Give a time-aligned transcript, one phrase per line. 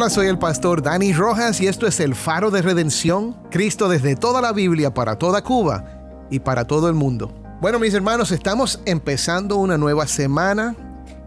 [0.00, 3.36] Hola, soy el pastor Dani Rojas y esto es el faro de redención.
[3.50, 7.34] Cristo desde toda la Biblia, para toda Cuba y para todo el mundo.
[7.60, 10.76] Bueno, mis hermanos, estamos empezando una nueva semana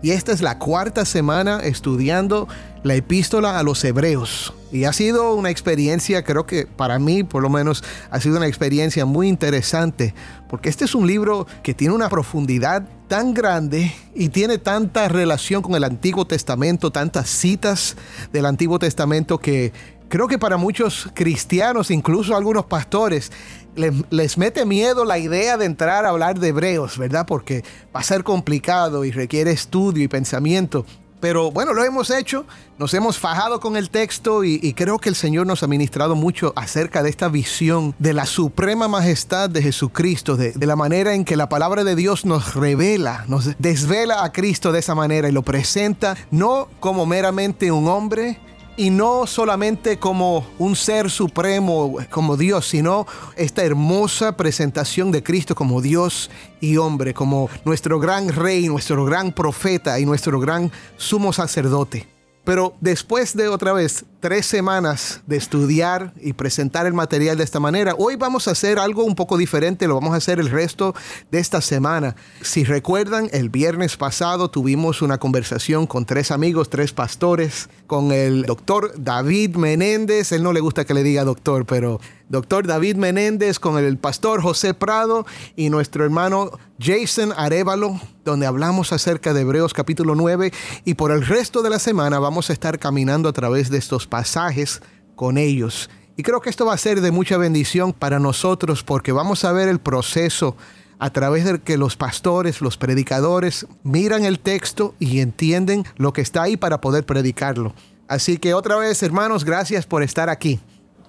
[0.01, 2.47] y esta es la cuarta semana estudiando
[2.83, 4.53] la epístola a los hebreos.
[4.71, 8.47] Y ha sido una experiencia, creo que para mí por lo menos ha sido una
[8.47, 10.13] experiencia muy interesante,
[10.49, 15.61] porque este es un libro que tiene una profundidad tan grande y tiene tanta relación
[15.61, 17.97] con el Antiguo Testamento, tantas citas
[18.31, 19.73] del Antiguo Testamento que
[20.07, 23.31] creo que para muchos cristianos, incluso algunos pastores,
[23.75, 27.25] les, mete miedo la idea de entrar a hablar de hebreos, ¿verdad?
[27.25, 27.63] Porque
[27.95, 30.85] va a ser complicado y requiere estudio y pensamiento.
[31.19, 32.45] Pero bueno, lo hemos hecho,
[32.79, 36.15] nos hemos fajado con el texto y, y, creo que el Señor nos ha ministrado
[36.15, 41.13] mucho acerca de esta visión de la suprema majestad de Jesucristo, de, de la manera
[41.13, 45.29] en que la palabra de Dios nos revela, nos desvela a Cristo de esa manera
[45.29, 48.39] y lo presenta no como meramente un hombre,
[48.77, 53.05] y no solamente como un ser supremo, como Dios, sino
[53.35, 59.31] esta hermosa presentación de Cristo como Dios y hombre, como nuestro gran rey, nuestro gran
[59.31, 62.07] profeta y nuestro gran sumo sacerdote.
[62.43, 67.59] Pero después de otra vez tres semanas de estudiar y presentar el material de esta
[67.59, 70.93] manera, hoy vamos a hacer algo un poco diferente, lo vamos a hacer el resto
[71.31, 72.15] de esta semana.
[72.41, 78.43] Si recuerdan, el viernes pasado tuvimos una conversación con tres amigos, tres pastores, con el
[78.43, 81.99] doctor David Menéndez, él no le gusta que le diga doctor, pero
[82.29, 88.93] doctor David Menéndez, con el pastor José Prado y nuestro hermano Jason Arevalo, donde hablamos
[88.93, 90.51] acerca de Hebreos capítulo 9
[90.85, 94.07] y por el resto de la semana vamos a estar caminando a través de estos
[94.11, 94.83] pasajes
[95.15, 95.89] con ellos.
[96.15, 99.51] Y creo que esto va a ser de mucha bendición para nosotros porque vamos a
[99.53, 100.55] ver el proceso
[100.99, 106.21] a través del que los pastores, los predicadores miran el texto y entienden lo que
[106.21, 107.73] está ahí para poder predicarlo.
[108.07, 110.59] Así que otra vez, hermanos, gracias por estar aquí.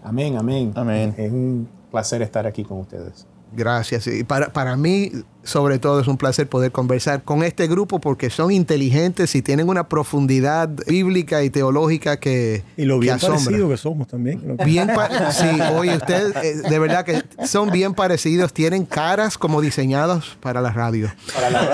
[0.02, 0.72] Amén, amén.
[0.76, 1.14] Amén.
[1.18, 3.26] Es un placer estar aquí con ustedes.
[3.52, 4.06] Gracias.
[4.06, 5.12] Y para, para mí,
[5.44, 9.68] sobre todo, es un placer poder conversar con este grupo porque son inteligentes y tienen
[9.68, 12.62] una profundidad bíblica y teológica que.
[12.76, 14.56] Y lo bien que parecido que somos también.
[14.64, 14.88] Bien,
[15.32, 20.60] sí, oye, ustedes eh, de verdad que son bien parecidos, tienen caras como diseñadas para
[20.60, 21.12] la radio.
[21.34, 21.72] Para la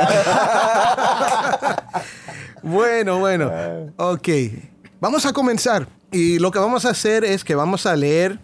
[2.62, 3.50] bueno, bueno,
[3.96, 4.28] ok.
[5.00, 8.38] Vamos a comenzar y lo que vamos a hacer es que vamos a leer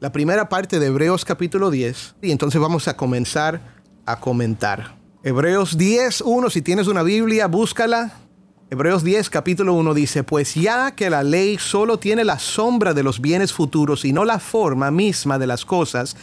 [0.00, 3.60] la primera parte de Hebreos capítulo 10 y entonces vamos a comenzar
[4.06, 4.96] a comentar.
[5.22, 8.12] Hebreos 10, 1, si tienes una Biblia, búscala.
[8.70, 13.02] Hebreos 10, capítulo 1 dice, pues ya que la ley solo tiene la sombra de
[13.02, 16.16] los bienes futuros y no la forma misma de las cosas,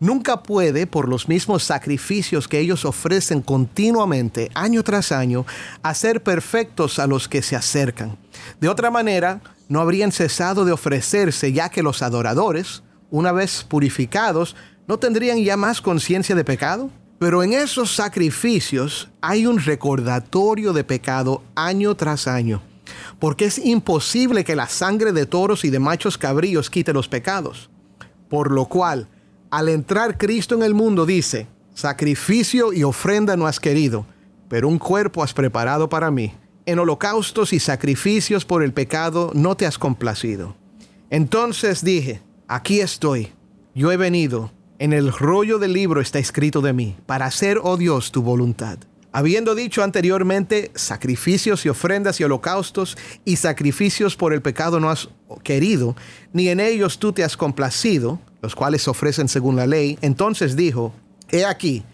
[0.00, 5.46] nunca puede, por los mismos sacrificios que ellos ofrecen continuamente, año tras año,
[5.82, 8.16] hacer perfectos a los que se acercan.
[8.60, 14.56] De otra manera, no habrían cesado de ofrecerse, ya que los adoradores, una vez purificados,
[14.88, 16.90] no tendrían ya más conciencia de pecado.
[17.22, 22.60] Pero en esos sacrificios hay un recordatorio de pecado año tras año,
[23.20, 27.70] porque es imposible que la sangre de toros y de machos cabríos quite los pecados.
[28.28, 29.06] Por lo cual,
[29.52, 34.04] al entrar Cristo en el mundo, dice, sacrificio y ofrenda no has querido,
[34.48, 36.34] pero un cuerpo has preparado para mí.
[36.66, 40.56] En holocaustos y sacrificios por el pecado no te has complacido.
[41.08, 43.32] Entonces dije, aquí estoy,
[43.76, 44.50] yo he venido
[44.82, 48.78] en el rollo del libro está escrito de mí, para hacer, oh Dios, tu voluntad.
[49.12, 55.08] Habiendo dicho anteriormente, sacrificios y ofrendas y holocaustos y sacrificios por el pecado no has
[55.44, 55.94] querido,
[56.32, 60.56] ni en ellos tú te has complacido, los cuales se ofrecen según la ley, entonces
[60.56, 60.92] dijo,
[61.30, 61.84] he aquí,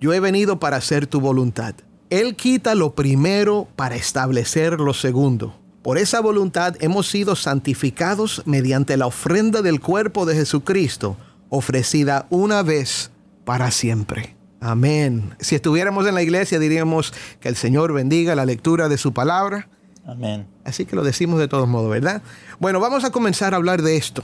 [0.00, 1.74] yo he venido para hacer tu voluntad.
[2.08, 5.54] Él quita lo primero para establecer lo segundo.
[5.82, 11.18] Por esa voluntad hemos sido santificados mediante la ofrenda del cuerpo de Jesucristo,
[11.50, 13.10] ofrecida una vez
[13.44, 14.36] para siempre.
[14.60, 15.34] Amén.
[15.38, 19.68] Si estuviéramos en la iglesia diríamos que el Señor bendiga la lectura de su palabra.
[20.04, 20.46] Amén.
[20.64, 22.22] Así que lo decimos de todos modos, ¿verdad?
[22.58, 24.22] Bueno, vamos a comenzar a hablar de esto.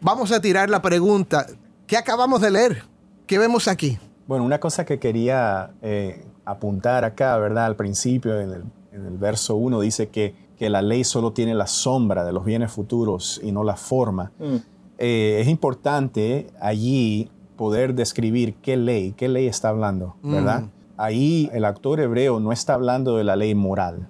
[0.00, 1.46] Vamos a tirar la pregunta,
[1.86, 2.82] ¿qué acabamos de leer?
[3.26, 3.98] ¿Qué vemos aquí?
[4.26, 7.66] Bueno, una cosa que quería eh, apuntar acá, ¿verdad?
[7.66, 11.54] Al principio, en el, en el verso 1, dice que, que, la ley solo tiene
[11.54, 14.32] la sombra de los bienes futuros y no la forma.
[14.38, 14.56] Mm.
[14.98, 20.62] Eh, es importante allí poder describir qué ley, qué ley está hablando, ¿verdad?
[20.62, 20.70] Mm.
[20.96, 24.08] Ahí el autor hebreo no está hablando de la ley moral,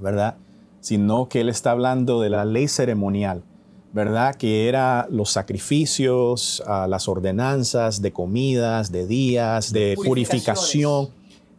[0.00, 0.36] ¿verdad?
[0.80, 3.42] Sino que él está hablando de la ley ceremonial.
[3.90, 4.34] ¿verdad?
[4.34, 11.08] Que era los sacrificios, ah, las ordenanzas de comidas, de días, de purificación.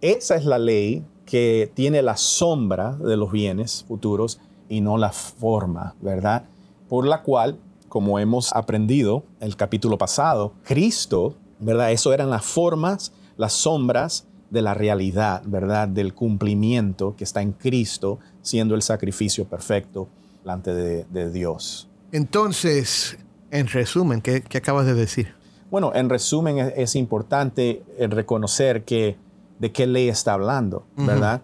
[0.02, 5.12] Esa es la ley que tiene la sombra de los bienes futuros y no la
[5.12, 6.46] forma, ¿verdad?
[6.88, 7.58] Por la cual,
[7.90, 11.92] como hemos aprendido el capítulo pasado, Cristo, ¿verdad?
[11.92, 15.88] Eso eran las formas, las sombras de la realidad, ¿verdad?
[15.88, 20.08] Del cumplimiento que está en Cristo, siendo el sacrificio perfecto
[20.42, 21.90] delante de Dios.
[22.12, 23.18] Entonces,
[23.52, 25.34] en resumen, ¿qué, acabas de decir?
[25.70, 29.18] Bueno, en resumen es, importante reconocer que,
[29.60, 31.44] de qué ley está hablando, ¿verdad?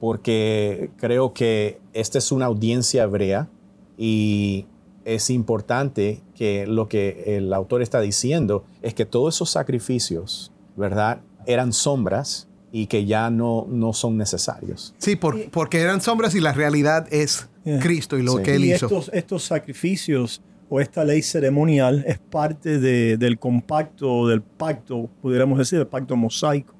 [0.00, 3.48] Porque creo que esta es una audiencia hebrea
[3.96, 4.66] y
[5.14, 11.20] es importante que lo que el autor está diciendo es que todos esos sacrificios, ¿verdad?
[11.46, 14.94] Eran sombras y que ya no, no son necesarios.
[14.98, 17.48] Sí, porque eran sombras y la realidad es
[17.80, 18.86] Cristo y lo que Él hizo.
[18.86, 25.78] Estos, estos sacrificios o esta ley ceremonial es parte del compacto, del pacto, pudiéramos decir,
[25.78, 26.74] del pacto mosaico.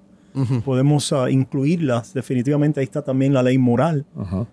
[0.65, 4.07] Podemos ah, incluirlas, definitivamente ahí está también la ley moral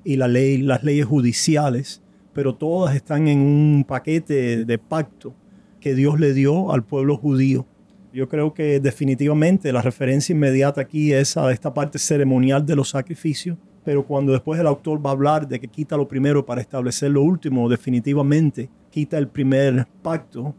[0.03, 2.01] y la ley, las leyes judiciales,
[2.37, 5.33] pero todas están en un paquete de pacto
[5.79, 7.65] que Dios le dio al pueblo judío.
[8.13, 12.89] Yo creo que definitivamente la referencia inmediata aquí es a esta parte ceremonial de los
[12.89, 16.61] sacrificios, pero cuando después el autor va a hablar de que quita lo primero para
[16.61, 20.53] establecer lo último, definitivamente quita el primer pacto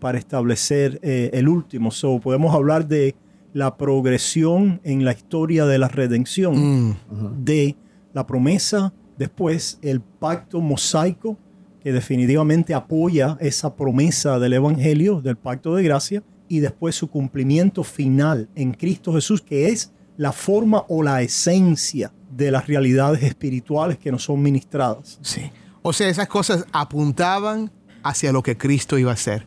[0.00, 1.90] para establecer eh, el último.
[1.90, 3.14] So, podemos hablar de
[3.52, 7.44] la progresión en la historia de la redención, mm.
[7.44, 7.76] de
[8.14, 11.36] la promesa, después el pacto mosaico,
[11.82, 17.84] que definitivamente apoya esa promesa del Evangelio, del pacto de gracia, y después su cumplimiento
[17.84, 23.98] final en Cristo Jesús, que es la forma o la esencia de las realidades espirituales
[23.98, 25.18] que nos son ministradas.
[25.22, 25.50] Sí.
[25.82, 27.70] O sea, esas cosas apuntaban
[28.02, 29.46] hacia lo que Cristo iba a hacer.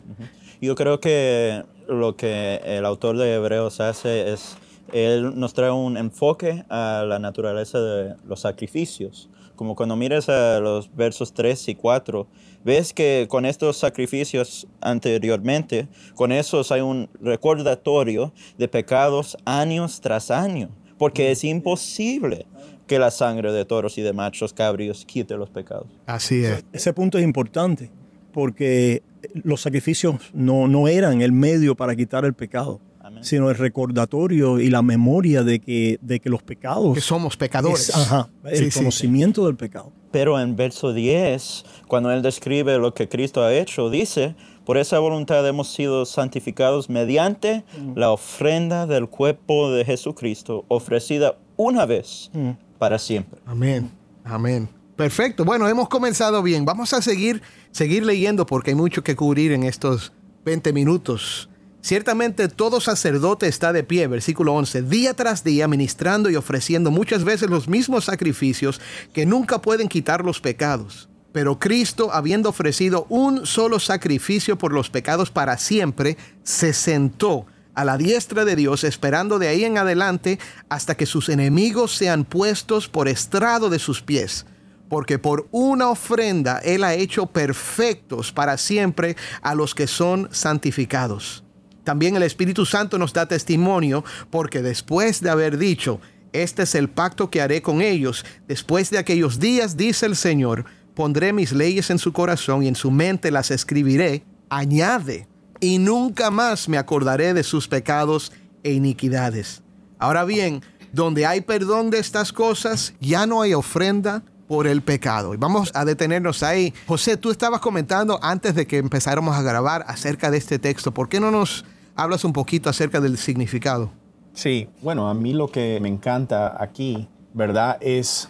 [0.60, 4.56] Yo creo que lo que el autor de Hebreos hace es,
[4.92, 9.28] él nos trae un enfoque a la naturaleza de los sacrificios.
[9.62, 12.26] Como cuando miras a los versos 3 y 4,
[12.64, 15.86] ves que con estos sacrificios anteriormente,
[16.16, 20.68] con esos hay un recordatorio de pecados años tras año,
[20.98, 22.46] porque es imposible
[22.88, 25.86] que la sangre de toros y de machos cabrios quite los pecados.
[26.06, 26.64] Así es.
[26.72, 27.92] Ese punto es importante,
[28.32, 29.04] porque
[29.44, 32.80] los sacrificios no, no eran el medio para quitar el pecado,
[33.20, 36.94] sino el recordatorio y la memoria de que, de que los pecados...
[36.94, 37.94] Que somos pecadores.
[37.94, 39.92] ajá, el conocimiento del pecado.
[40.10, 44.98] Pero en verso 10, cuando él describe lo que Cristo ha hecho, dice, por esa
[44.98, 47.98] voluntad hemos sido santificados mediante mm.
[47.98, 52.50] la ofrenda del cuerpo de Jesucristo, ofrecida una vez mm
[52.82, 53.40] para siempre.
[53.46, 53.92] Amén,
[54.24, 54.68] amén.
[54.96, 55.44] Perfecto.
[55.44, 56.64] Bueno, hemos comenzado bien.
[56.64, 60.12] Vamos a seguir, seguir leyendo porque hay mucho que cubrir en estos
[60.44, 61.48] 20 minutos.
[61.82, 67.24] Ciertamente todo sacerdote está de pie, versículo 11, día tras día ministrando y ofreciendo muchas
[67.24, 68.80] veces los mismos sacrificios
[69.12, 71.08] que nunca pueden quitar los pecados.
[71.32, 77.84] Pero Cristo, habiendo ofrecido un solo sacrificio por los pecados para siempre, se sentó a
[77.84, 82.86] la diestra de Dios, esperando de ahí en adelante hasta que sus enemigos sean puestos
[82.86, 84.46] por estrado de sus pies.
[84.88, 91.41] Porque por una ofrenda Él ha hecho perfectos para siempre a los que son santificados.
[91.84, 96.00] También el Espíritu Santo nos da testimonio porque después de haber dicho,
[96.32, 100.64] este es el pacto que haré con ellos, después de aquellos días, dice el Señor,
[100.94, 105.26] pondré mis leyes en su corazón y en su mente las escribiré, añade
[105.62, 108.32] y nunca más me acordaré de sus pecados
[108.64, 109.62] e iniquidades.
[109.98, 110.62] Ahora bien,
[110.92, 115.34] donde hay perdón de estas cosas, ya no hay ofrenda por el pecado.
[115.34, 116.74] Y vamos a detenernos ahí.
[116.86, 120.92] José, tú estabas comentando antes de que empezáramos a grabar acerca de este texto.
[120.92, 121.64] ¿Por qué no nos
[121.96, 123.90] hablas un poquito acerca del significado?
[124.32, 127.78] Sí, bueno, a mí lo que me encanta aquí, ¿verdad?
[127.80, 128.28] Es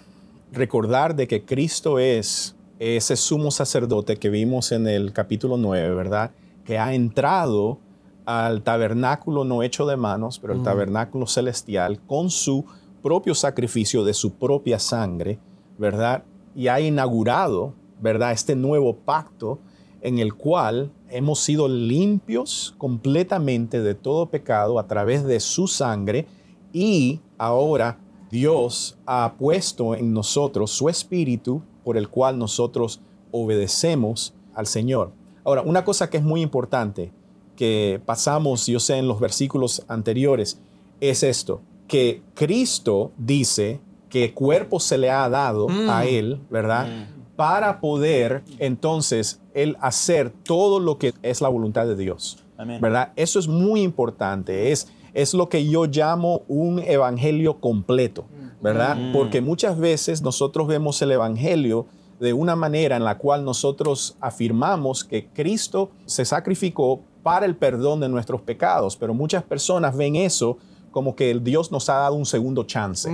[0.52, 6.32] recordar de que Cristo es ese sumo sacerdote que vimos en el capítulo 9, ¿verdad?
[6.64, 7.78] que ha entrado
[8.24, 12.64] al tabernáculo no hecho de manos, pero el tabernáculo celestial con su
[13.02, 15.40] propio sacrificio de su propia sangre,
[15.76, 16.22] ¿verdad?
[16.54, 18.30] Y ha inaugurado, ¿verdad?
[18.30, 19.58] Este nuevo pacto
[20.02, 26.26] en el cual hemos sido limpios completamente de todo pecado a través de su sangre
[26.72, 27.98] y ahora
[28.30, 35.12] Dios ha puesto en nosotros su espíritu por el cual nosotros obedecemos al Señor.
[35.44, 37.12] Ahora, una cosa que es muy importante,
[37.56, 40.60] que pasamos, yo sé, en los versículos anteriores,
[41.00, 47.08] es esto, que Cristo dice que cuerpo se le ha dado a Él, ¿verdad?
[47.36, 52.38] Para poder entonces Él hacer todo lo que es la voluntad de Dios,
[52.80, 53.12] ¿verdad?
[53.16, 58.24] Eso es muy importante, es, es lo que yo llamo un evangelio completo,
[58.60, 58.96] ¿verdad?
[59.12, 61.86] Porque muchas veces nosotros vemos el evangelio
[62.20, 68.00] de una manera en la cual nosotros afirmamos que Cristo se sacrificó para el perdón
[68.00, 70.58] de nuestros pecados, pero muchas personas ven eso
[70.92, 73.10] como que el Dios nos ha dado un segundo chance,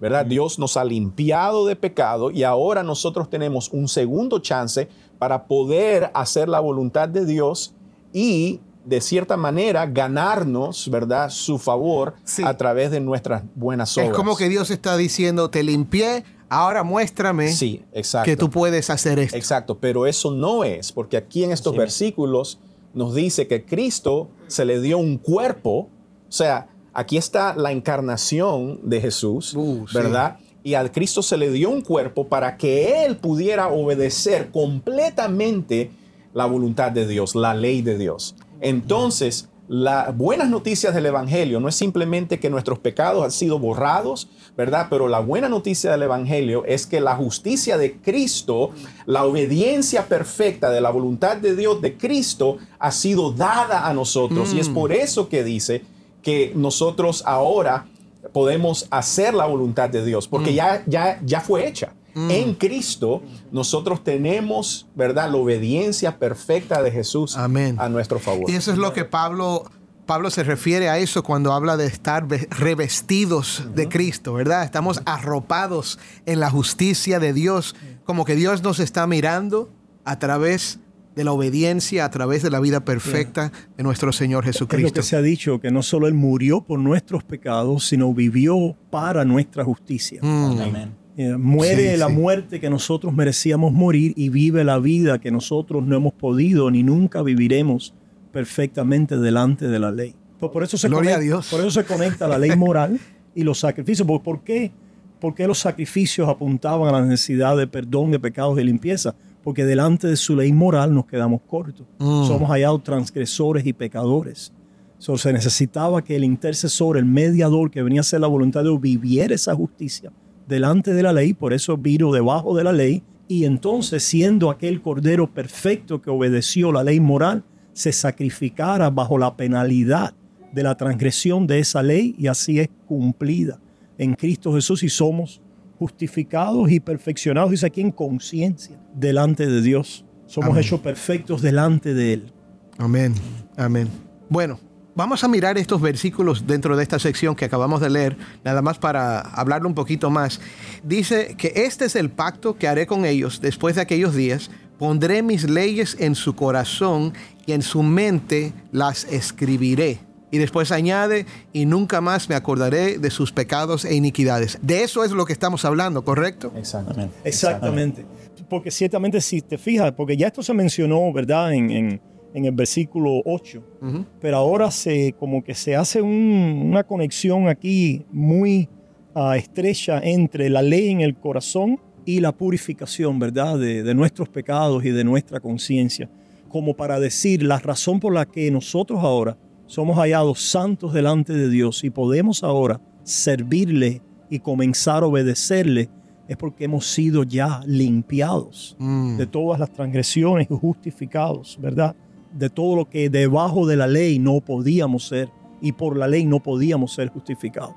[0.00, 0.26] ¿verdad?
[0.26, 4.88] Dios nos ha limpiado de pecado y ahora nosotros tenemos un segundo chance
[5.18, 7.74] para poder hacer la voluntad de Dios
[8.12, 11.30] y de cierta manera ganarnos, ¿verdad?
[11.30, 12.14] Su favor
[12.44, 14.10] a través de nuestras buenas obras.
[14.10, 18.24] Es como que Dios está diciendo, te limpié, ahora muéstrame sí, exacto.
[18.24, 19.36] que tú puedes hacer esto.
[19.36, 22.58] Exacto, pero eso no es, porque aquí en estos versículos
[22.94, 25.88] nos dice que Cristo se le dio un cuerpo,
[26.28, 29.94] o sea, aquí está la encarnación de Jesús, Uh, sí.
[29.94, 30.38] ¿verdad?
[30.64, 35.90] Y al Cristo se le dio un cuerpo para que Él pudiera obedecer completamente
[36.34, 38.36] la voluntad de Dios, la ley de Dios.
[38.60, 44.28] Entonces, las buenas noticias del Evangelio no es simplemente que nuestros pecados han sido borrados,
[44.56, 44.88] ¿verdad?
[44.90, 48.70] Pero la buena noticia del Evangelio es que la justicia de Cristo,
[49.06, 54.52] la obediencia perfecta de la voluntad de Dios de Cristo ha sido dada a nosotros.
[54.52, 55.82] Y es por eso que dice
[56.22, 57.86] que nosotros ahora
[58.32, 61.92] podemos hacer la voluntad de Dios, porque ya, ya, ya fue hecha.
[62.14, 67.76] En Cristo nosotros tenemos, ¿verdad?, la obediencia perfecta de Jesús Amén.
[67.78, 68.50] a nuestro favor.
[68.50, 69.64] Y eso es lo que Pablo,
[70.04, 74.62] Pablo se refiere a eso cuando habla de estar ve- revestidos de Cristo, ¿verdad?
[74.64, 77.74] Estamos arropados en la justicia de Dios,
[78.04, 79.70] como que Dios nos está mirando
[80.04, 80.80] a través
[81.14, 84.94] de la obediencia, a través de la vida perfecta de nuestro Señor Es lo Jesucristo.
[84.94, 89.24] que se ha dicho, que no solo Él murió por nuestros pecados, sino vivió para
[89.24, 90.20] nuestra justicia.
[90.22, 90.60] Mm.
[90.60, 90.94] Amén.
[91.16, 92.12] Eh, muere Sí, la sí.
[92.14, 96.82] muerte que nosotros merecíamos morir y vive la vida que nosotros no hemos podido ni
[96.82, 97.92] nunca viviremos
[98.32, 100.14] perfectamente delante de la ley.
[100.40, 101.48] Pues por eso se Gloria a conecta, Dios.
[101.50, 102.98] Por eso se conecta la ley moral
[103.34, 104.08] y los sacrificios.
[104.08, 104.72] ¿Por, por qué?
[105.20, 109.14] ¿Por qué los sacrificios apuntaban a la necesidad de perdón de pecados y limpieza?
[109.42, 111.86] Porque delante de su ley moral nos quedamos cortos.
[111.98, 112.26] Mm.
[112.26, 114.52] Somos hallados transgresores y pecadores.
[114.98, 118.68] So, se necesitaba que el intercesor, el mediador que venía a hacer la voluntad de
[118.68, 120.12] Dios, viviera esa justicia
[120.46, 124.80] delante de la ley, por eso vino debajo de la ley, y entonces siendo aquel
[124.80, 130.14] cordero perfecto que obedeció la ley moral, se sacrificara bajo la penalidad
[130.52, 133.58] de la transgresión de esa ley y así es cumplida
[133.98, 135.40] en Cristo Jesús y somos
[135.82, 140.04] justificados y perfeccionados, dice aquí en conciencia, delante de Dios.
[140.26, 140.62] Somos Amén.
[140.62, 142.32] hechos perfectos delante de Él.
[142.78, 143.12] Amén,
[143.56, 143.88] amén.
[144.28, 144.60] Bueno,
[144.94, 148.78] vamos a mirar estos versículos dentro de esta sección que acabamos de leer, nada más
[148.78, 150.40] para hablarlo un poquito más.
[150.84, 154.52] Dice que este es el pacto que haré con ellos después de aquellos días.
[154.78, 157.12] Pondré mis leyes en su corazón
[157.44, 159.98] y en su mente las escribiré.
[160.32, 164.58] Y después añade, y nunca más me acordaré de sus pecados e iniquidades.
[164.62, 166.50] De eso es lo que estamos hablando, ¿correcto?
[166.56, 166.94] Exacto.
[166.94, 167.10] Amén.
[167.22, 168.04] Exactamente.
[168.48, 171.52] Porque ciertamente si te fijas, porque ya esto se mencionó, ¿verdad?
[171.54, 172.00] En, en-
[172.34, 173.62] en el versículo 8.
[173.82, 174.06] Ujú.
[174.20, 178.70] Pero ahora se como que se hace un- una conexión aquí muy
[179.14, 183.58] ah, estrecha entre la ley en el corazón y la purificación, ¿verdad?
[183.58, 186.08] De, de nuestros pecados y de nuestra conciencia.
[186.48, 189.36] Como para decir la razón por la que nosotros ahora
[189.72, 195.88] somos hallados santos delante de Dios y podemos ahora servirle y comenzar a obedecerle
[196.28, 199.16] es porque hemos sido ya limpiados Mm.
[199.16, 201.96] de todas las transgresiones y justificados, ¿verdad?
[202.32, 205.30] De todo lo que debajo de la ley no podíamos ser
[205.62, 207.74] y por la ley no podíamos ser justificados.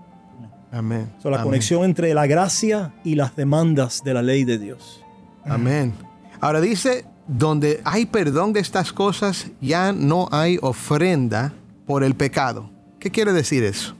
[0.71, 1.09] Amén.
[1.23, 1.45] So, la Amén.
[1.45, 5.01] conexión entre la gracia y las demandas de la ley de Dios.
[5.45, 5.93] Amén.
[6.41, 11.53] Ahora dice, donde hay perdón de estas cosas, ya no hay ofrenda
[11.85, 12.69] por el pecado.
[12.99, 13.93] ¿Qué quiere decir eso?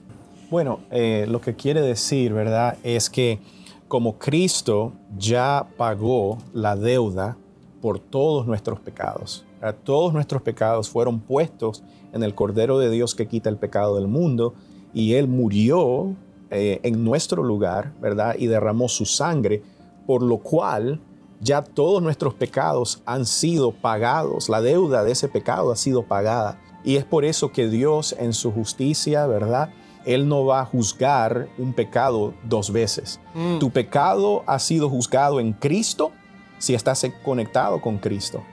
[0.50, 2.78] Bueno, eh, lo que quiere decir, ¿verdad?
[2.84, 3.40] Es que
[3.88, 7.38] como Cristo ya pagó la deuda
[7.82, 9.46] por todos nuestros pecados.
[9.62, 9.78] ¿verdad?
[9.84, 14.08] Todos nuestros pecados fueron puestos en el Cordero de Dios que quita el pecado del
[14.08, 14.54] mundo
[14.94, 16.16] y Él murió
[16.50, 18.36] eh, en nuestro lugar, ¿verdad?
[18.40, 19.62] Y derramó su sangre,
[20.08, 21.00] por lo cual
[21.42, 26.62] Ya todos nuestros pecados han sido pagados, la deuda de ese pecado ha sido pagada.
[26.86, 29.72] Y es por eso que Dios en su justicia, ¿verdad?
[30.06, 33.20] Él no va a juzgar un pecado dos veces.
[33.34, 33.58] Mm.
[33.58, 36.12] Tu pecado ha sido juzgado en Cristo
[36.60, 38.44] si estás conectado con Cristo.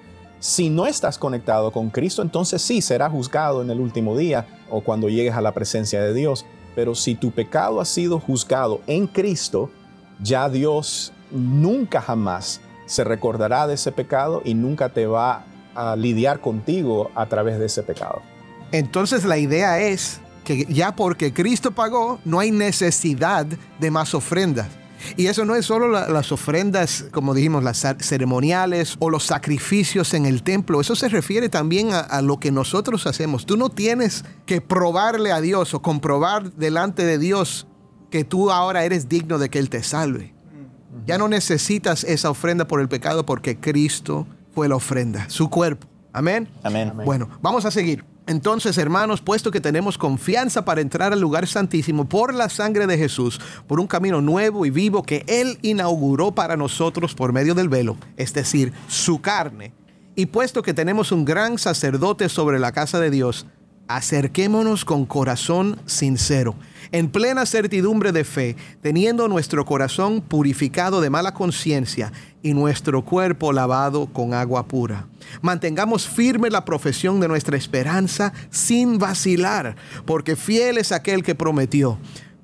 [0.41, 4.81] Si no estás conectado con Cristo, entonces sí será juzgado en el último día o
[4.81, 6.47] cuando llegues a la presencia de Dios.
[6.75, 9.71] Pero si tu pecado ha sido juzgado en Cristo,
[10.21, 15.45] ya Dios nunca jamás se recordará de ese pecado y nunca te va
[15.75, 18.23] a lidiar contigo a través de ese pecado.
[18.73, 23.47] Entonces la idea es que ya porque Cristo pagó, no hay necesidad
[23.79, 24.69] de más ofrendas.
[25.17, 29.25] Y eso no es solo la- las ofrendas, como dijimos, las cer- ceremoniales o los
[29.25, 30.81] sacrificios en el templo.
[30.81, 33.45] Eso se refiere también a, a lo que nosotros hacemos.
[33.45, 37.67] Tú no tienes que probarle a Dios o comprobar delante de Dios
[38.11, 40.35] que tú ahora eres digno de que Él te salve.
[41.07, 45.87] Ya no necesitas esa ofrenda por el pecado porque Cristo fue la ofrenda, su cuerpo.
[46.13, 46.49] Amén.
[46.63, 46.93] Amén.
[47.05, 48.05] Bueno, vamos a seguir.
[48.27, 52.97] Entonces, hermanos, puesto que tenemos confianza para entrar al lugar santísimo por la sangre de
[52.97, 57.69] Jesús, por un camino nuevo y vivo que Él inauguró para nosotros por medio del
[57.69, 59.73] velo, es decir, su carne,
[60.15, 63.47] y puesto que tenemos un gran sacerdote sobre la casa de Dios,
[63.89, 66.55] acerquémonos con corazón sincero,
[66.93, 73.53] en plena certidumbre de fe, teniendo nuestro corazón purificado de mala conciencia y nuestro cuerpo
[73.53, 75.07] lavado con agua pura.
[75.41, 81.99] Mantengamos firme la profesión de nuestra esperanza sin vacilar, porque fiel es aquel que prometió.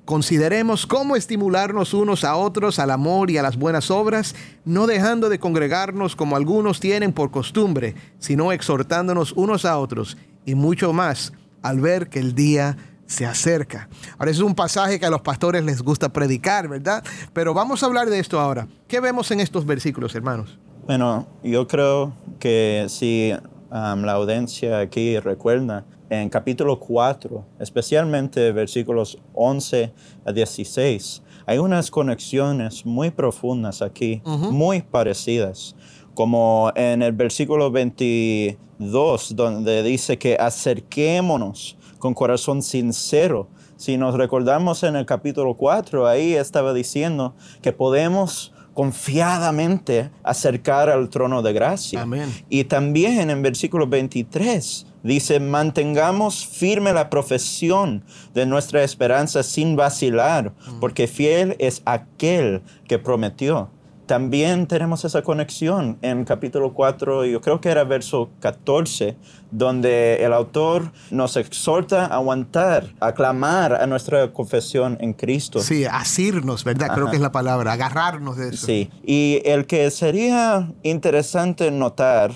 [0.05, 4.33] Consideremos cómo estimularnos unos a otros al amor y a las buenas obras,
[4.65, 10.55] no dejando de congregarnos como algunos tienen por costumbre, sino exhortándonos unos a otros y
[10.55, 12.77] mucho más al ver que el día
[13.09, 13.89] se acerca.
[14.17, 17.03] Ahora, ese es un pasaje que a los pastores les gusta predicar, ¿verdad?
[17.33, 18.67] Pero vamos a hablar de esto ahora.
[18.87, 20.57] ¿Qué vemos en estos versículos, hermanos?
[20.85, 23.33] Bueno, yo creo que si
[23.71, 29.91] um, la audiencia aquí recuerda, en capítulo 4, especialmente versículos 11
[30.25, 35.75] a 16, hay unas conexiones muy profundas aquí, muy parecidas,
[36.13, 43.47] como en el versículo 22, donde dice que acerquémonos con corazón sincero.
[43.77, 51.09] Si nos recordamos en el capítulo 4, ahí estaba diciendo que podemos confiadamente acercar al
[51.09, 52.01] trono de gracia.
[52.01, 52.29] Amén.
[52.49, 60.53] Y también en versículo 23 dice, mantengamos firme la profesión de nuestra esperanza sin vacilar,
[60.79, 63.69] porque fiel es aquel que prometió.
[64.09, 69.15] También tenemos esa conexión en capítulo 4, yo creo que era verso 14,
[69.51, 75.59] donde el autor nos exhorta a aguantar, a clamar a nuestra confesión en Cristo.
[75.59, 76.87] Sí, asirnos, ¿verdad?
[76.91, 78.65] Creo que es la palabra, agarrarnos de eso.
[78.65, 82.31] Sí, y el que sería interesante notar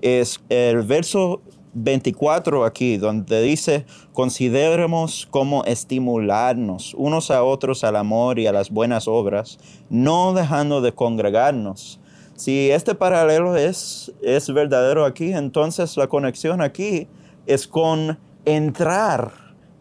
[0.00, 1.42] es el verso
[1.74, 8.70] 24 aquí, donde dice, consideremos cómo estimularnos unos a otros al amor y a las
[8.70, 9.58] buenas obras,
[9.90, 12.00] no dejando de congregarnos.
[12.36, 17.08] Si este paralelo es, es verdadero aquí, entonces la conexión aquí
[17.46, 19.32] es con entrar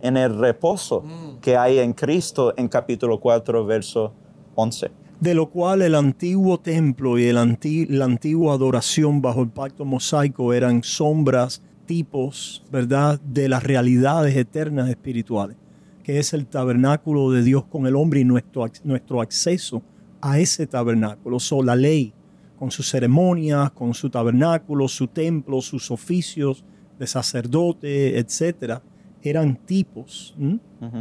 [0.01, 1.03] en el reposo
[1.41, 4.13] que hay en Cristo en capítulo 4, verso
[4.55, 4.91] 11.
[5.19, 9.83] de lo cual el antiguo templo y el anti- la antigua adoración bajo el pacto
[9.83, 15.57] mosaico eran sombras, tipos, ¿verdad?, de las realidades eternas espirituales,
[16.03, 19.81] que es el tabernáculo de Dios con el hombre y nuestro, nuestro acceso
[20.21, 21.39] a ese tabernáculo.
[21.39, 22.13] So, la ley,
[22.59, 26.63] con sus ceremonias, con su tabernáculo, su templo, sus oficios
[26.99, 28.81] de sacerdote, etcétera,
[29.21, 30.35] eran tipos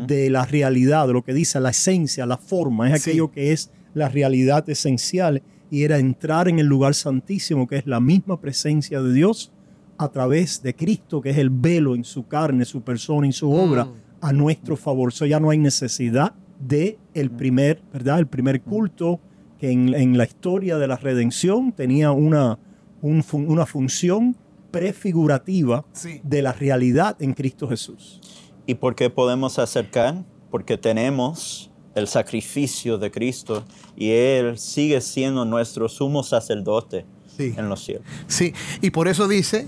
[0.07, 3.11] de la realidad, de lo que dice la esencia, la forma, es Sí.
[3.11, 7.87] aquello que es la realidad esencial y era entrar en el lugar santísimo, que es
[7.87, 9.53] la misma presencia de Dios
[9.99, 13.51] a través de Cristo, que es el velo en su carne, su persona y su
[13.53, 13.89] obra
[14.21, 15.13] a nuestro favor.
[15.13, 18.19] So ya no hay necesidad de el primer, ¿verdad?
[18.19, 19.21] El primer culto
[19.59, 22.59] que en, en la historia de la redención tenía una,
[23.03, 24.37] un una función
[24.71, 26.21] prefigurativa Sí.
[26.23, 28.21] de la realidad en Cristo Jesús.
[28.67, 30.25] ¿Y por qué podemos acercar?
[30.51, 33.65] Porque tenemos el sacrificio de Cristo
[33.97, 37.55] y Él sigue siendo nuestro sumo sacerdote Sí.
[37.57, 38.05] en los cielos.
[38.27, 39.67] Sí, y por eso dice,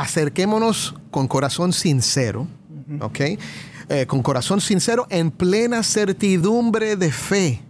[0.00, 2.46] acerquémonos con corazón sincero,
[3.00, 3.20] ¿ok?
[3.88, 7.60] Eh, con corazón sincero en plena certidumbre de fe,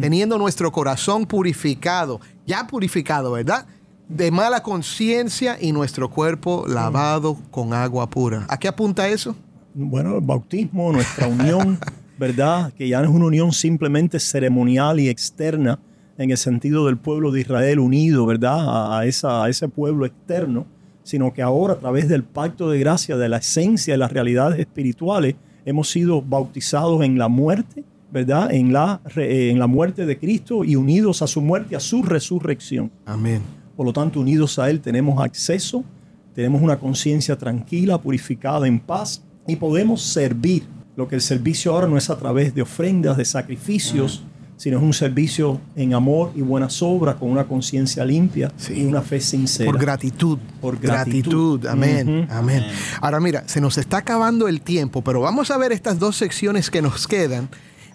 [0.00, 3.66] teniendo nuestro corazón purificado, ya purificado, ¿verdad?
[4.08, 8.44] De mala conciencia y nuestro cuerpo lavado con agua pura.
[8.48, 9.34] ¿A qué apunta eso?
[9.72, 11.78] Bueno, el bautismo, nuestra unión,
[12.18, 12.72] ¿verdad?
[12.74, 15.78] Que ya no es una unión simplemente ceremonial y externa
[16.18, 18.98] en el sentido del pueblo de Israel unido, ¿verdad?
[18.98, 20.66] A, esa, a ese pueblo externo,
[21.04, 24.58] sino que ahora a través del pacto de gracia, de la esencia de las realidades
[24.58, 28.52] espirituales, hemos sido bautizados en la muerte, ¿verdad?
[28.52, 32.90] En la, en la muerte de Cristo y unidos a su muerte, a su resurrección.
[33.06, 33.42] Amén.
[33.76, 35.84] Por lo tanto, unidos a Él tenemos acceso,
[36.34, 40.64] tenemos una conciencia tranquila, purificada, en paz y podemos servir.
[40.96, 44.22] Lo que el servicio ahora no es a través de ofrendas, de sacrificios,
[44.56, 49.02] sino es un servicio en amor y buenas obras, con una conciencia limpia y una
[49.02, 49.70] fe sincera.
[49.70, 50.38] Por gratitud.
[50.60, 51.60] Por gratitud.
[51.60, 51.66] gratitud.
[51.66, 52.28] Amén.
[52.30, 52.64] Amén.
[53.00, 56.70] Ahora mira, se nos está acabando el tiempo, pero vamos a ver estas dos secciones
[56.70, 57.48] que nos quedan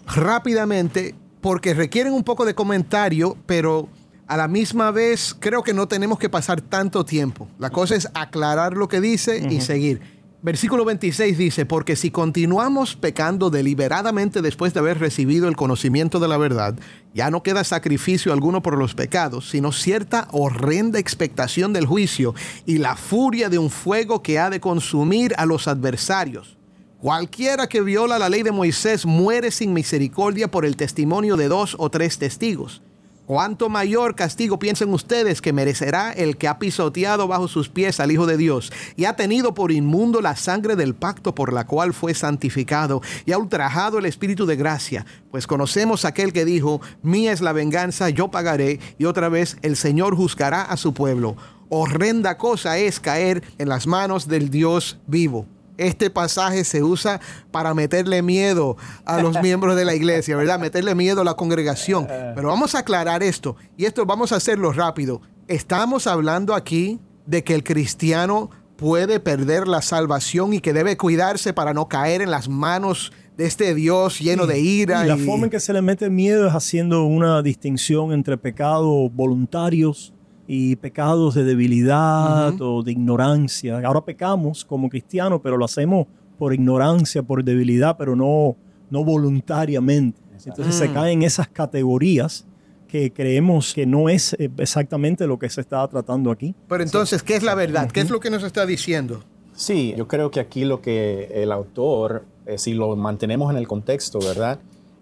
[0.06, 3.90] rápidamente porque requieren un poco de comentario, pero
[4.28, 7.48] a la misma vez creo que no tenemos que pasar tanto tiempo.
[7.58, 10.19] La cosa es aclarar lo que dice y seguir.
[10.42, 16.30] Versículo 26 dice, porque si continuamos pecando deliberadamente después de haber recibido el conocimiento de
[16.30, 16.76] la verdad,
[17.14, 22.78] ya no queda sacrificio alguno por los pecados, sino cierta horrenda expectación del juicio y
[22.78, 26.58] la furia de un fuego que ha de consumir a los adversarios.
[27.02, 31.76] Cualquiera que viola la ley de Moisés muere sin misericordia por el testimonio de dos
[31.80, 32.82] o tres testigos.
[33.30, 38.12] ¿Cuánto mayor castigo piensan ustedes que merecerá el que ha pisoteado bajo sus pies al
[38.12, 41.94] Hijo de Dios y ha tenido por inmundo la sangre del pacto por la cual
[41.94, 45.06] fue santificado y ha ultrajado el Espíritu de gracia?
[45.30, 49.76] Pues conocemos aquel que dijo, mía es la venganza, yo pagaré, y otra vez el
[49.76, 51.38] Señor juzgará a su pueblo.
[51.70, 55.46] Horrenda cosa es caer en las manos del Dios vivo.
[55.80, 57.20] Este pasaje se usa
[57.52, 60.60] para meterle miedo a los miembros de la iglesia, ¿verdad?
[60.60, 62.06] Meterle miedo a la congregación.
[62.36, 65.22] Pero vamos a aclarar esto, y esto vamos a hacerlo rápido.
[65.48, 71.54] Estamos hablando aquí de que el cristiano puede perder la salvación y que debe cuidarse
[71.54, 75.06] para no caer en las manos de este Dios lleno de ira.
[75.06, 78.38] Y la y- forma en que se le mete miedo es haciendo una distinción entre
[78.38, 80.14] pecados voluntarios
[80.52, 83.80] y pecados de debilidad o de ignorancia.
[83.86, 86.08] Ahora pecamos como cristianos, pero lo hacemos
[86.40, 88.56] por ignorancia, por debilidad, pero no,
[88.90, 90.20] no voluntariamente.
[90.46, 90.94] Entonces se Mm.
[90.94, 92.46] caen esas categorías
[92.88, 96.56] que creemos que no es eh, exactamente lo que se está tratando aquí.
[96.68, 97.92] Pero entonces, ¿qué es la verdad?
[97.92, 99.22] ¿Qué es lo que nos está diciendo?
[99.56, 103.68] Sí, yo creo que aquí lo que el autor, eh, si lo mantenemos en el
[103.68, 104.58] contexto, ¿verdad?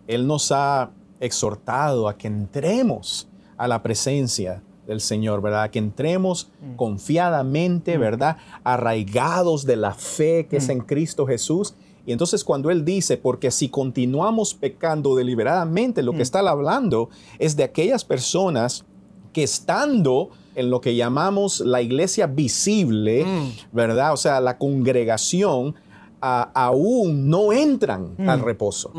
[0.07, 0.89] Él nos ha
[1.21, 5.69] exhortado a que entremos a la presencia del Señor, ¿verdad?
[5.69, 8.37] Que entremos confiadamente, ¿verdad?
[8.63, 11.75] Arraigados de la fe que es en Cristo Jesús.
[12.05, 17.57] Y entonces cuando Él dice, porque si continuamos pecando deliberadamente, lo que está hablando es
[17.57, 18.85] de aquellas personas
[19.33, 23.25] que estando en lo que llamamos la iglesia visible,
[23.73, 24.13] ¿verdad?
[24.13, 25.75] O sea, la congregación,
[26.21, 28.91] a- aún no entran al reposo.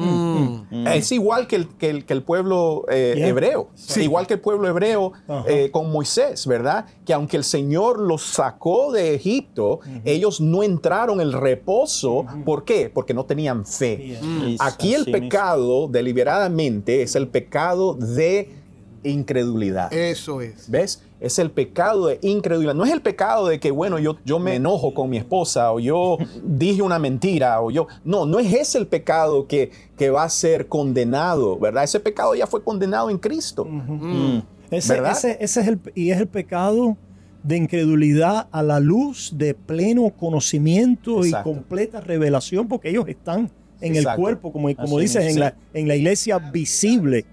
[0.87, 3.29] Es igual que el, que el- que el pueblo eh, Yeah.
[3.29, 4.03] hebreo, Sí.
[4.03, 5.13] igual que el pueblo hebreo
[5.47, 6.87] eh, con Moisés, ¿verdad?
[7.05, 12.25] Que aunque el Señor los sacó de Egipto, ellos no entraron el reposo.
[12.45, 12.91] ¿Por qué?
[12.93, 14.19] Porque no tenían fe.
[14.61, 18.51] Aquí el pecado deliberadamente es el pecado de
[19.05, 19.93] incredulidad.
[19.93, 20.71] Eso es.
[20.71, 21.03] ¿Ves?
[21.21, 22.75] Es el pecado de incredulidad.
[22.75, 25.81] No es el pecado de que, bueno, yo, yo me enojo con mi esposa o
[25.81, 27.89] yo dije una mentira o yo...
[28.05, 31.83] No, no es ese el pecado que, que va a ser condenado, ¿verdad?
[31.85, 33.65] Ese pecado ya fue condenado en Cristo.
[33.65, 34.39] Mm.
[34.71, 35.13] Ese, ¿Verdad?
[35.13, 36.97] ese- ese es el, y es el pecado
[37.43, 41.51] de incredulidad a la luz de pleno conocimiento Exacto.
[41.51, 43.51] y completa revelación, porque ellos están
[43.81, 44.11] en Exacto.
[44.19, 45.41] el cuerpo, como, como Así dices, es, en, sí.
[45.41, 47.25] la, en la iglesia visible.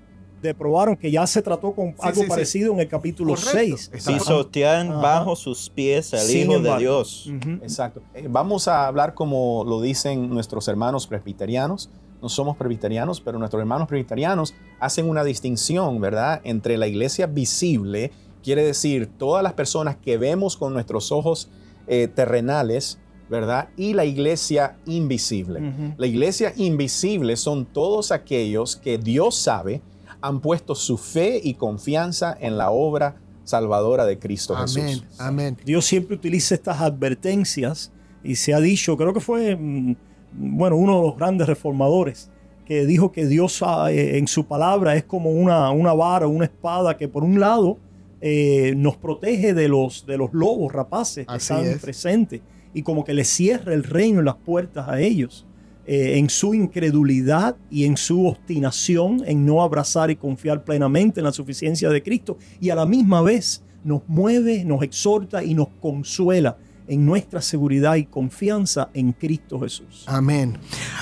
[0.46, 2.30] De probaron que ya se trató con algo sí, sí.
[2.30, 3.52] parecido en el capítulo Correcto.
[3.78, 3.92] 6.
[3.94, 5.02] Está- Si sostean Ajá.
[5.02, 6.78] bajo sus pies al Sin Hijo de.
[6.78, 7.30] Dios.
[7.62, 8.02] Exacto.
[8.14, 11.90] Eh, Vamos a hablar como lo dicen nuestros hermanos presbiterianos.
[12.22, 16.42] No somos presbiterianos, pero nuestros hermanos presbiterianos hacen una distinción, ¿verdad?
[16.44, 18.12] Entre la iglesia visible,
[18.44, 21.50] quiere decir todas las personas que vemos con nuestros ojos
[21.88, 22.98] eh, terrenales,
[23.30, 23.70] ¿verdad?
[23.78, 25.94] Y la iglesia invisible.
[25.98, 29.82] La iglesia invisible son todos aquellos que Dios sabe
[30.26, 34.88] han puesto su fe y confianza en la obra salvadora de Cristo Amén.
[34.88, 35.06] Jesús.
[35.20, 35.58] Amén.
[35.64, 37.92] Dios siempre utiliza estas advertencias
[38.24, 39.96] y se ha dicho, creo que fue, mm,
[40.34, 42.32] bueno, uno de los grandes reformadores,
[42.66, 46.46] que dijo que Dios ah, eh, en su palabra es como una, una vara, una
[46.46, 47.78] espada que por un lado
[48.20, 51.78] eh, nos protege de los, de los lobos rapaces que Así están es.
[51.80, 52.42] presentes
[52.74, 55.46] y como que le cierra el reino y las puertas a ellos.
[55.88, 61.26] Eh, en su incredulidad y en su obstinación en no abrazar y confiar plenamente en
[61.26, 65.68] la suficiencia de Cristo y a la misma vez nos mueve, nos exhorta y nos
[65.80, 70.06] consuela en nuestra seguridad y confianza en Cristo Jesús.
[70.08, 70.58] Amén.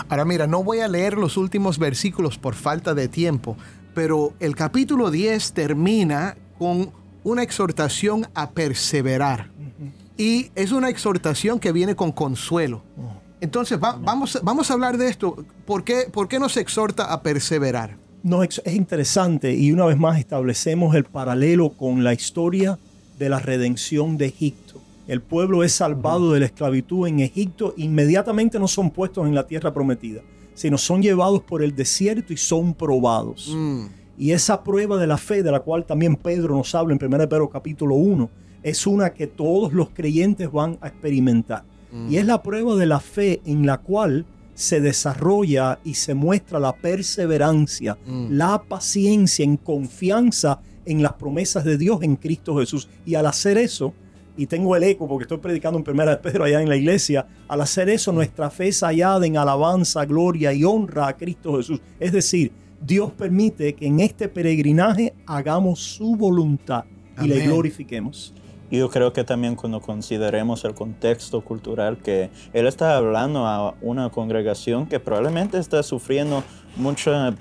[0.10, 3.56] Ahora mira, no voy a leer los últimos versículos por falta de tiempo,
[3.94, 6.92] pero el capítulo 10 termina con
[7.24, 9.52] una exhortación a perseverar.
[10.18, 12.84] Y es una exhortación que viene con consuelo.
[13.44, 15.36] Entonces, vamos, vamos a hablar de esto.
[15.66, 17.98] ¿Por qué, ¿Por qué nos exhorta a perseverar?
[18.24, 22.80] No, es interesante y una vez más establecemos el paralelo con la historia
[23.20, 24.80] de la redención de Egipto.
[25.10, 29.46] El pueblo es salvado de la esclavitud en Egipto, inmediatamente no son puestos en la
[29.46, 30.22] tierra prometida,
[30.54, 33.54] sino son llevados por el desierto y son probados.
[33.54, 33.88] Mm.
[34.18, 37.28] Y esa prueba de la fe, de la cual también Pedro nos habla en 1
[37.28, 38.30] Pedro capítulo 1,
[38.64, 41.73] es una que todos los creyentes van a experimentar.
[41.94, 42.12] Mm.
[42.12, 44.26] Y es la prueba de la fe en la cual
[44.56, 48.28] se desarrolla y se muestra la perseverancia, mm.
[48.32, 52.90] la paciencia en confianza en las promesas de Dios en Cristo Jesús.
[53.06, 53.94] Y al hacer eso,
[54.36, 57.28] y tengo el eco porque estoy predicando en primera de Pedro allá en la iglesia,
[57.48, 61.80] al hacer eso nuestra fe es hallada en alabanza, gloria y honra a Cristo Jesús.
[62.00, 62.52] Es decir,
[62.82, 66.86] Dios permite que en este peregrinaje hagamos su voluntad
[67.22, 68.34] y le glorifiquemos.
[68.74, 73.76] Y yo creo que también cuando consideremos el contexto cultural que él está hablando a
[73.82, 76.44] una congregación que probablemente está sufriendo
[76.76, 77.36] mucha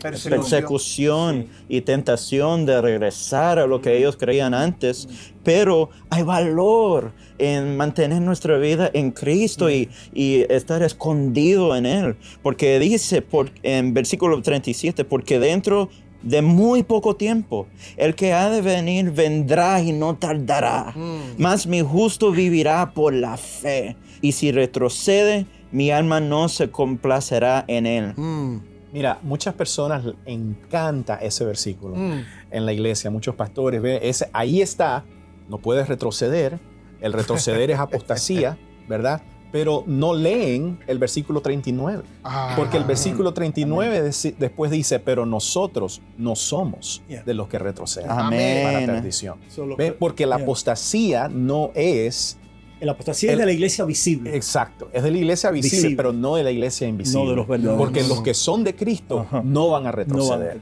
[0.00, 5.06] persecución, y tentación de regresar a lo que ellos creían antes,
[5.42, 12.16] pero hay valor en mantener nuestra vida en Cristo y, y estar escondido en Él,
[12.42, 15.90] porque dice por, en versículo 37, porque dentro
[16.24, 17.68] de muy poco tiempo.
[17.96, 20.92] El que ha de venir vendrá y no tardará.
[20.96, 21.36] Mm.
[21.38, 23.96] Mas mi justo vivirá por la fe.
[24.20, 28.14] Y si retrocede, mi alma no se complacerá en él.
[28.16, 28.60] Mm.
[28.92, 32.24] Mira, muchas personas encanta ese versículo mm.
[32.52, 35.04] en la iglesia, muchos pastores, ve, ese, ahí está,
[35.48, 36.60] no puedes retroceder,
[37.00, 38.56] el retroceder es apostasía,
[38.88, 39.20] ¿verdad?
[39.54, 42.02] Pero no leen el versículo 39.
[42.24, 42.54] Ah.
[42.56, 48.64] porque el versículo 39 después dice, pero nosotros no somos de los que retroceden Amén.
[48.64, 49.38] para perdición.
[50.00, 52.36] Porque la apostasía no es
[52.80, 54.34] la apostasía es de la iglesia visible.
[54.36, 57.24] Exacto, es de la iglesia visible, pero no de la iglesia invisible.
[57.24, 57.78] No de los verdaderos.
[57.78, 60.60] Porque los que son de Cristo no van a retroceder.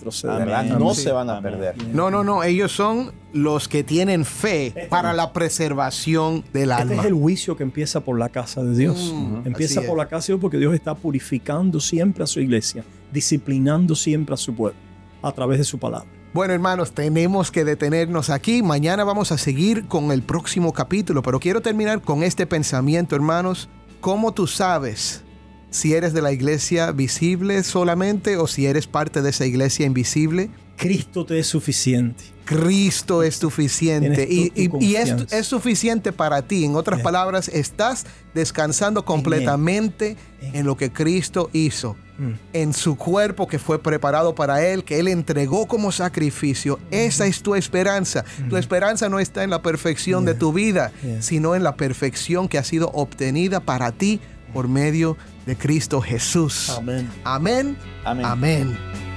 [0.78, 1.74] No, se van a perder.
[1.92, 2.42] No, no, no.
[2.44, 6.94] Ellos son los que tienen fe este para la preservación del este alma.
[6.94, 9.12] Este es el juicio que empieza por la casa de Dios.
[9.14, 12.84] Mm, empieza por la casa de Dios porque Dios está purificando siempre a su iglesia,
[13.12, 14.78] disciplinando siempre a su pueblo
[15.22, 16.21] a través de su palabra.
[16.32, 18.62] Bueno hermanos, tenemos que detenernos aquí.
[18.62, 23.68] Mañana vamos a seguir con el próximo capítulo, pero quiero terminar con este pensamiento hermanos.
[24.00, 25.24] ¿Cómo tú sabes
[25.68, 30.48] si eres de la iglesia visible solamente o si eres parte de esa iglesia invisible?
[30.78, 32.24] Cristo te es suficiente.
[32.46, 36.64] Cristo es suficiente y, es, suficiente para ti.
[36.64, 42.38] En otras palabras, estás descansando completamente en lo que Cristo hizo, mm.
[42.52, 46.78] en su cuerpo que fue preparado para Él, que Él entregó como sacrificio.
[46.90, 48.24] Esa es tu esperanza.
[48.48, 52.58] Tu esperanza no está en la perfección de tu vida, sino en la perfección que
[52.58, 54.20] ha sido obtenida para ti
[54.52, 56.70] por medio de Cristo Jesús.
[56.70, 57.08] Amén.
[57.24, 57.76] Amén.
[58.04, 59.11] Amén.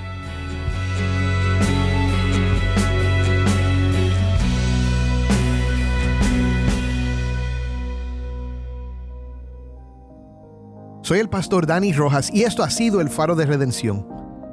[11.05, 14.07] Soy el pastor Dani Rojas y esto ha sido el Faro de Redención.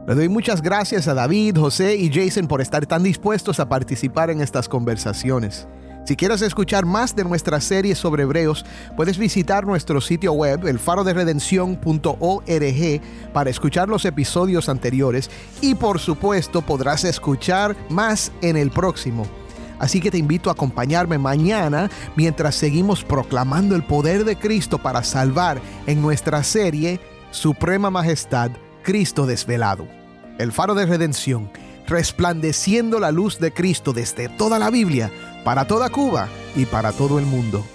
[0.06, 4.28] Le doy muchas gracias a David, José y Jason por estar tan dispuestos a participar
[4.28, 5.66] en estas conversaciones.
[6.04, 8.66] Si quieres escuchar más de nuestra serie sobre Hebreos,
[8.98, 13.00] puedes visitar nuestro sitio web, elfaroderedención.org,
[13.32, 15.30] para escuchar los episodios anteriores
[15.62, 19.24] y por supuesto podrás escuchar más en el próximo.
[19.82, 25.02] Así que te invito a acompañarme mañana mientras seguimos proclamando el poder de Cristo para
[25.02, 27.00] salvar en nuestra serie
[27.32, 28.52] Suprema Majestad,
[28.84, 29.88] Cristo desvelado.
[30.38, 31.50] El faro de redención,
[31.88, 35.10] resplandeciendo la luz de Cristo desde toda la Biblia,
[35.44, 37.66] para toda Cuba y para todo el mundo.